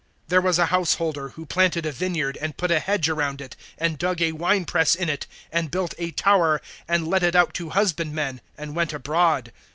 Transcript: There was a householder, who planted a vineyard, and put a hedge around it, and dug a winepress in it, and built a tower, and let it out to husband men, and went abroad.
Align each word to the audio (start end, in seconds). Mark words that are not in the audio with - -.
There 0.29 0.41
was 0.41 0.57
a 0.57 0.65
householder, 0.73 1.29
who 1.29 1.45
planted 1.45 1.85
a 1.85 1.91
vineyard, 1.91 2.35
and 2.41 2.57
put 2.57 2.71
a 2.71 2.79
hedge 2.79 3.07
around 3.07 3.39
it, 3.39 3.55
and 3.77 3.99
dug 3.99 4.19
a 4.19 4.31
winepress 4.31 4.95
in 4.95 5.09
it, 5.09 5.27
and 5.51 5.69
built 5.69 5.93
a 5.99 6.09
tower, 6.09 6.59
and 6.87 7.07
let 7.07 7.21
it 7.21 7.35
out 7.35 7.53
to 7.59 7.69
husband 7.69 8.11
men, 8.15 8.41
and 8.57 8.75
went 8.75 8.93
abroad. 8.93 9.51